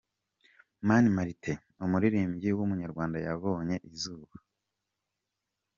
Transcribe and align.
Mani 0.87 1.09
Martin, 1.15 1.57
umuririmbyi 1.83 2.49
w’umunyarwanda 2.57 3.17
yabonye 3.25 3.75
izuba. 3.91 4.35